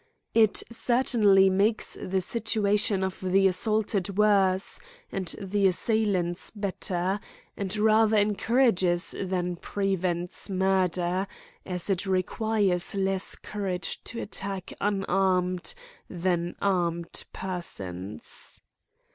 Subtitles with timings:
[0.33, 4.79] It cer tainly makes the situation of the assaulted worse,
[5.11, 7.19] and of the assailants better,
[7.55, 11.27] arid rather encoura ges thaii prevents murder,
[11.67, 15.75] as it requires less cou rage to attack unarmed
[16.09, 18.59] than armed persons.